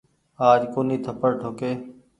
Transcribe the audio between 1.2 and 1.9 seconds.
ٺوڪي۔